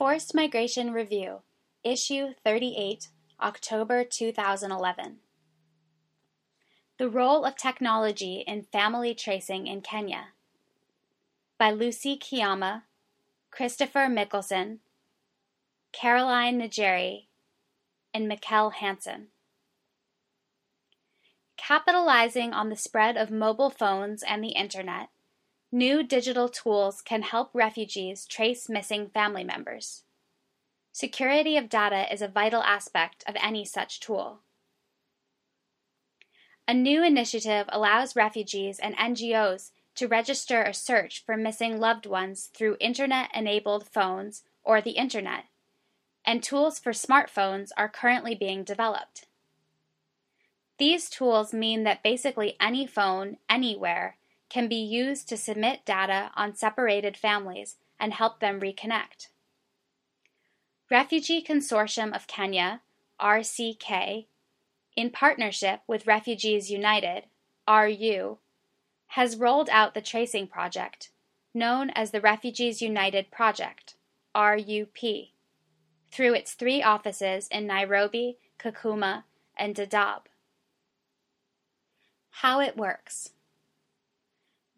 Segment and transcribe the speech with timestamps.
[0.00, 1.42] Forced Migration Review,
[1.84, 3.08] Issue 38,
[3.38, 5.18] October 2011.
[6.96, 10.28] The Role of Technology in Family Tracing in Kenya.
[11.58, 12.84] By Lucy Kiama,
[13.50, 14.78] Christopher Mikkelsen,
[15.92, 17.26] Caroline Njeri,
[18.14, 19.26] and Mikkel Hansen.
[21.58, 25.10] Capitalizing on the spread of mobile phones and the Internet,
[25.72, 30.02] new digital tools can help refugees trace missing family members.
[30.92, 34.40] Security of data is a vital aspect of any such tool.
[36.66, 42.50] A new initiative allows refugees and NGOs to register a search for missing loved ones
[42.54, 45.44] through Internet enabled phones or the Internet,
[46.24, 49.26] and tools for smartphones are currently being developed.
[50.78, 54.16] These tools mean that basically any phone, anywhere,
[54.50, 59.28] can be used to submit data on separated families and help them reconnect.
[60.90, 62.82] Refugee Consortium of Kenya,
[63.20, 64.26] RCK,
[64.96, 67.24] in partnership with Refugees United,
[67.68, 68.38] RU,
[69.08, 71.10] has rolled out the tracing project,
[71.54, 73.94] known as the Refugees United Project,
[74.34, 74.98] RUP,
[76.10, 79.24] through its three offices in Nairobi, Kakuma,
[79.56, 80.22] and Dadaab.
[82.30, 83.30] How it works.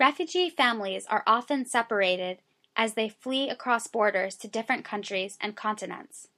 [0.00, 2.38] Refugee families are often separated
[2.74, 6.28] as they flee across borders to different countries and continents.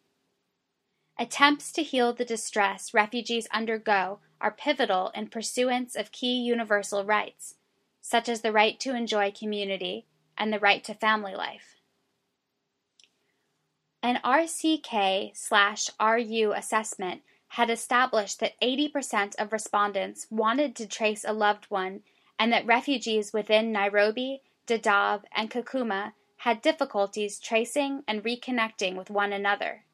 [1.16, 7.54] Attempts to heal the distress refugees undergo are pivotal in pursuance of key universal rights,
[8.00, 11.76] such as the right to enjoy community and the right to family life.
[14.02, 21.32] An RCK slash RU assessment had established that 80% of respondents wanted to trace a
[21.32, 22.00] loved one
[22.42, 29.32] and that refugees within Nairobi, Dadaab, and Kakuma had difficulties tracing and reconnecting with one
[29.32, 29.84] another.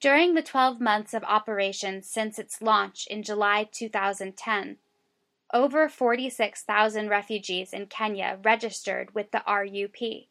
[0.00, 4.76] During the 12 months of operation since its launch in July 2010,
[5.54, 10.26] over 46,000 refugees in Kenya registered with the RUP,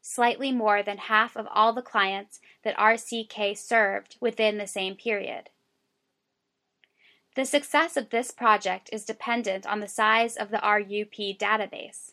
[0.00, 5.50] slightly more than half of all the clients that RCK served within the same period.
[7.36, 12.12] The success of this project is dependent on the size of the RUP database.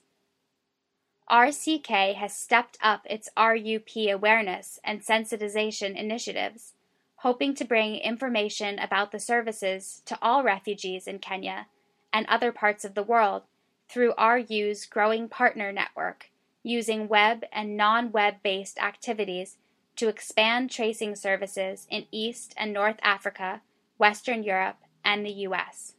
[1.32, 6.74] RCK has stepped up its RUP awareness and sensitization initiatives,
[7.20, 11.68] hoping to bring information about the services to all refugees in Kenya
[12.12, 13.44] and other parts of the world
[13.88, 16.32] through RU's growing partner network
[16.64, 19.56] using web and non web based activities
[19.96, 23.62] to expand tracing services in East and North Africa,
[23.98, 25.94] Western Europe, and the US.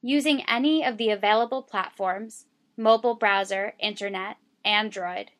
[0.00, 2.46] Using any of the available platforms
[2.76, 5.30] mobile browser, internet, Android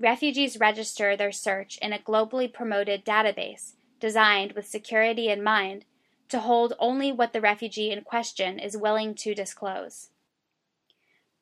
[0.00, 5.84] refugees register their search in a globally promoted database designed with security in mind
[6.28, 10.10] to hold only what the refugee in question is willing to disclose.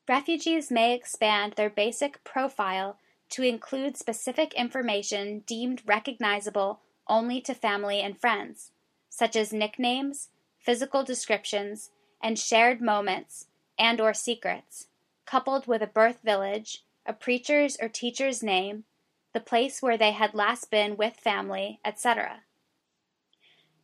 [0.09, 8.01] Refugees may expand their basic profile to include specific information deemed recognizable only to family
[8.01, 8.71] and friends,
[9.17, 10.29] such as nicknames,
[10.59, 11.89] physical descriptions,
[12.23, 13.47] and shared moments
[13.79, 14.89] and or secrets,
[15.25, 18.85] coupled with a birth village, a preacher's or teacher's name,
[19.33, 22.41] the place where they had last been with family, etc.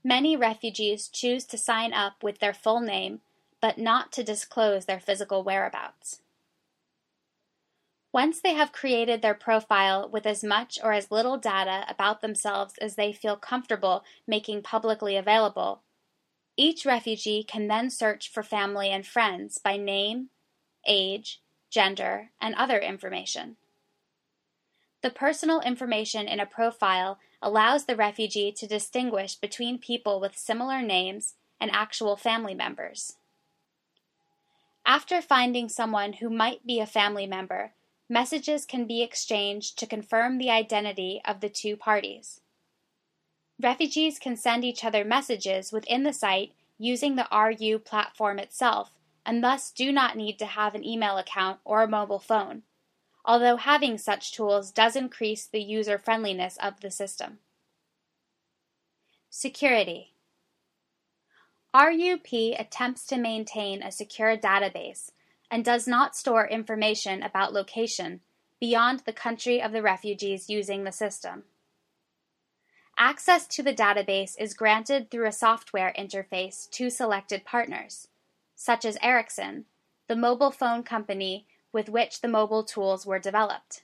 [0.04, 3.22] Many refugees choose to sign up with their full name,
[3.58, 6.20] but not to disclose their physical whereabouts.
[8.12, 12.74] Once they have created their profile with as much or as little data about themselves
[12.78, 15.80] as they feel comfortable making publicly available,
[16.56, 20.28] each refugee can then search for family and friends by name,
[20.86, 21.40] age,
[21.70, 23.56] gender, and other information.
[25.00, 30.82] The personal information in a profile allows the refugee to distinguish between people with similar
[30.82, 33.16] names and actual family members.
[34.84, 37.72] After finding someone who might be a family member,
[38.12, 42.42] messages can be exchanged to confirm the identity of the two parties.
[43.58, 48.90] Refugees can send each other messages within the site using the RU platform itself
[49.24, 52.64] and thus do not need to have an email account or a mobile phone,
[53.24, 57.38] although having such tools does increase the user friendliness of the system.
[59.30, 60.12] Security
[61.74, 65.12] RUP attempts to maintain a secure database
[65.52, 68.20] and does not store information about location
[68.58, 71.42] beyond the country of the refugees using the system.
[72.96, 78.08] Access to the database is granted through a software interface to selected partners,
[78.56, 79.66] such as Ericsson,
[80.08, 83.82] the mobile phone company with which the mobile tools were developed.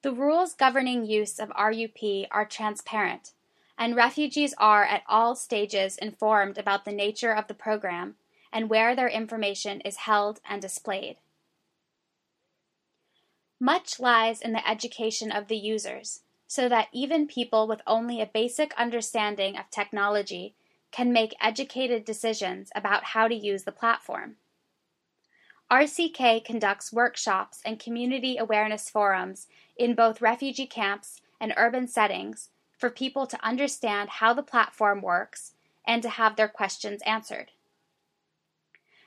[0.00, 3.32] The rules governing use of RUP are transparent,
[3.76, 8.14] and refugees are at all stages informed about the nature of the program
[8.54, 11.16] and where their information is held and displayed.
[13.60, 18.26] Much lies in the education of the users, so that even people with only a
[18.26, 20.54] basic understanding of technology
[20.92, 24.36] can make educated decisions about how to use the platform.
[25.70, 32.90] RCK conducts workshops and community awareness forums in both refugee camps and urban settings for
[32.90, 35.54] people to understand how the platform works
[35.84, 37.50] and to have their questions answered.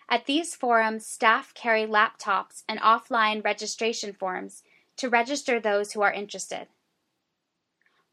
[0.09, 4.63] At these forums, staff carry laptops and offline registration forms
[4.95, 6.67] to register those who are interested.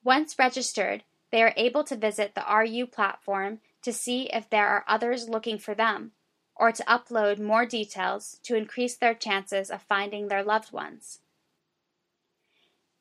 [0.03, 4.85] Once registered, they are able to visit the RU platform to see if there are
[4.89, 6.13] others looking for them,
[6.57, 11.21] or to upload more details to increase their chances of finding their loved ones.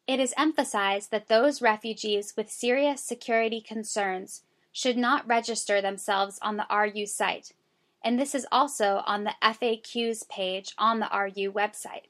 [0.06, 6.58] It is emphasized that those refugees with serious security concerns should not register themselves on
[6.58, 7.54] the RU site,
[8.04, 12.08] and this is also on the FAQs page on the RU website.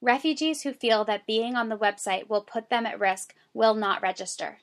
[0.00, 4.02] Refugees who feel that being on the website will put them at risk will not
[4.02, 4.58] register.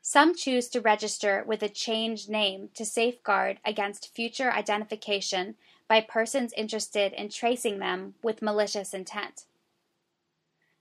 [0.00, 5.56] Some choose to register with a changed name to safeguard against future identification
[5.86, 9.44] by persons interested in tracing them with malicious intent.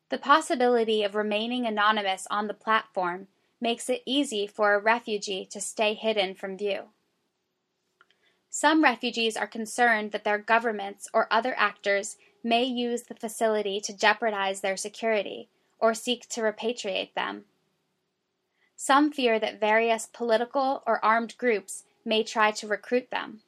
[0.10, 3.28] The possibility of remaining anonymous on the platform
[3.60, 6.86] makes it easy for a refugee to stay hidden from view.
[8.60, 13.96] Some refugees are concerned that their governments or other actors may use the facility to
[13.96, 17.46] jeopardize their security or seek to repatriate them.
[18.76, 23.42] Some fear that various political or armed groups may try to recruit them.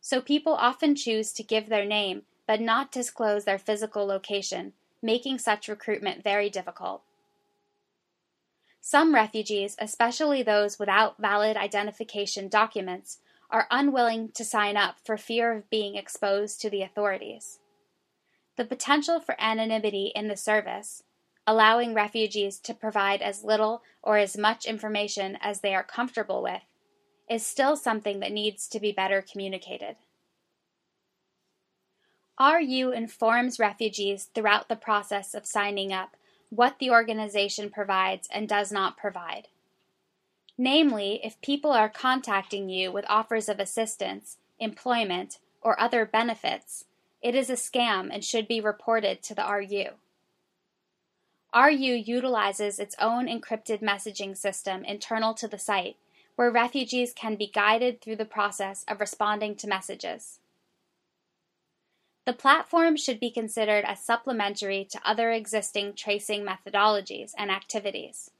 [0.00, 4.72] So people often choose to give their name but not disclose their physical location,
[5.02, 7.02] making such recruitment very difficult.
[8.80, 13.18] Some refugees, especially those without valid identification documents,
[13.50, 17.58] are unwilling to sign up for fear of being exposed to the authorities.
[18.56, 21.02] The potential for anonymity in the service,
[21.46, 26.62] allowing refugees to provide as little or as much information as they are comfortable with,
[27.28, 29.96] is still something that needs to be better communicated.
[32.40, 36.16] RU informs refugees throughout the process of signing up
[36.48, 39.48] what the organization provides and does not provide.
[40.62, 46.84] Namely, if people are contacting you with offers of assistance, employment, or other benefits,
[47.22, 49.86] it is a scam and should be reported to the RU.
[51.56, 55.96] RU utilizes its own encrypted messaging system internal to the site,
[56.36, 60.40] where refugees can be guided through the process of responding to messages.
[62.26, 68.30] The platform should be considered as supplementary to other existing tracing methodologies and activities.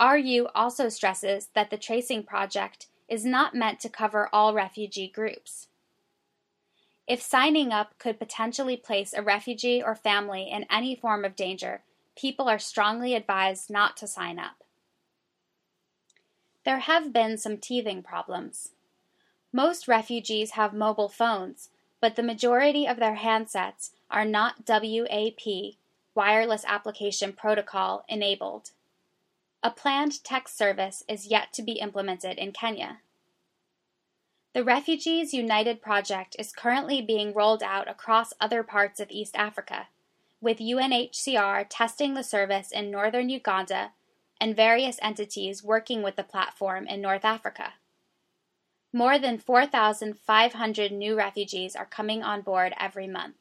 [0.00, 5.68] RU also stresses that the tracing project is not meant to cover all refugee groups.
[7.06, 11.82] If signing up could potentially place a refugee or family in any form of danger,
[12.16, 14.64] people are strongly advised not to sign up.
[16.64, 18.70] There have been some teething problems.
[19.52, 21.68] Most refugees have mobile phones,
[22.00, 25.74] but the majority of their handsets are not WAP,
[26.14, 28.70] Wireless Application Protocol, enabled.
[29.64, 32.98] A planned text service is yet to be implemented in Kenya.
[34.52, 39.88] The Refugees United project is currently being rolled out across other parts of East Africa,
[40.38, 43.92] with UNHCR testing the service in northern Uganda
[44.38, 47.72] and various entities working with the platform in North Africa.
[48.92, 53.36] More than 4,500 new refugees are coming on board every month.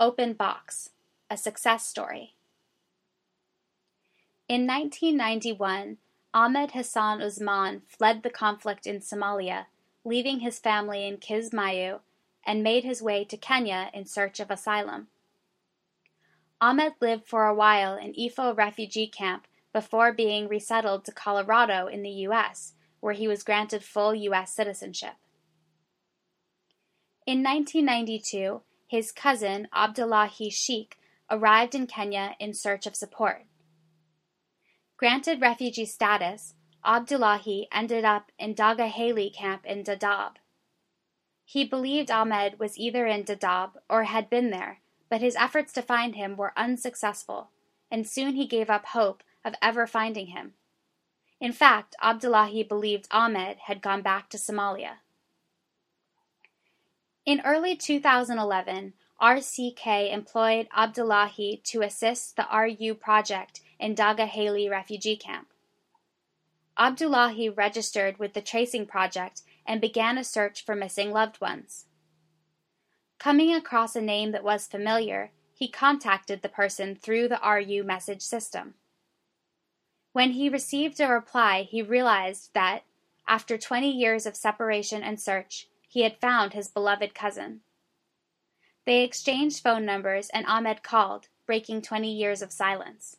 [0.00, 0.90] Open Box,
[1.30, 2.33] a success story.
[4.54, 5.98] In 1991,
[6.32, 9.66] Ahmed Hassan Usman fled the conflict in Somalia,
[10.04, 11.98] leaving his family in Kismayu,
[12.46, 15.08] and made his way to Kenya in search of asylum.
[16.60, 22.04] Ahmed lived for a while in Ifo refugee camp before being resettled to Colorado in
[22.04, 24.54] the U.S., where he was granted full U.S.
[24.54, 25.16] citizenship.
[27.26, 30.96] In 1992, his cousin Abdullahi Sheikh
[31.28, 33.46] arrived in Kenya in search of support.
[34.96, 40.34] Granted refugee status, Abdullahi ended up in Dagahaley camp in Dadaab.
[41.44, 45.82] He believed Ahmed was either in Dadaab or had been there, but his efforts to
[45.82, 47.50] find him were unsuccessful,
[47.90, 50.54] and soon he gave up hope of ever finding him.
[51.40, 54.98] In fact, Abdullahi believed Ahmed had gone back to Somalia.
[57.26, 65.48] In early 2011, RCK employed Abdullahi to assist the RU project in Dagahaley refugee camp.
[66.76, 71.86] Abdullahi registered with the Tracing Project and began a search for missing loved ones.
[73.18, 78.22] Coming across a name that was familiar, he contacted the person through the RU message
[78.22, 78.74] system.
[80.12, 82.82] When he received a reply, he realized that,
[83.26, 87.60] after 20 years of separation and search, he had found his beloved cousin.
[88.84, 93.16] They exchanged phone numbers and Ahmed called, breaking 20 years of silence.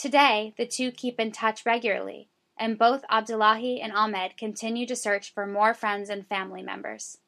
[0.00, 5.30] Today, the two keep in touch regularly, and both Abdullahi and Ahmed continue to search
[5.30, 7.18] for more friends and family members.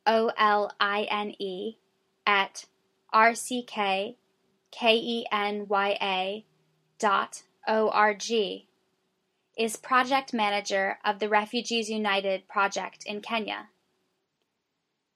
[0.08, 1.78] O L I N E,
[2.26, 2.66] at
[3.14, 4.16] rckkenyA
[5.70, 6.44] dot
[7.68, 8.68] O-R-G,
[9.58, 13.68] is project manager of the Refugees United project in Kenya.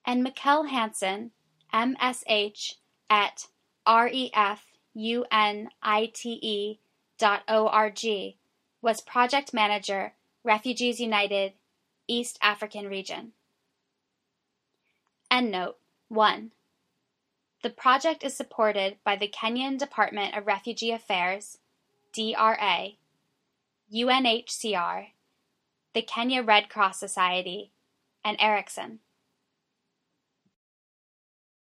[0.05, 1.31] And Mikkel Hansen,
[1.73, 2.75] MSH,
[3.09, 3.47] at
[3.87, 4.59] refunite
[7.17, 8.37] dot O-R-G,
[8.81, 11.53] was project manager, Refugees United,
[12.07, 13.33] East African Region.
[15.31, 15.75] Endnote
[16.07, 16.51] 1.
[17.61, 21.57] The project is supported by the Kenyan Department of Refugee Affairs,
[22.13, 22.91] DRA,
[23.93, 25.07] UNHCR,
[25.93, 27.71] the Kenya Red Cross Society,
[28.23, 28.99] and Ericsson.